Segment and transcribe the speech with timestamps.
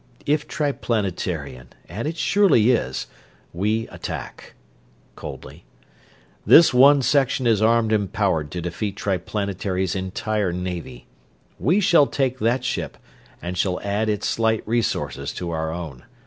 [0.25, 3.05] "If Triplanetarian, and it surely is,
[3.53, 4.55] we attack,"
[5.15, 5.63] coldly.
[6.43, 11.05] "This one section is armed and powered to defeat Triplanetary's entire navy.
[11.59, 12.97] We shall take that ship,
[13.43, 16.03] and shall add its slight resources to our own.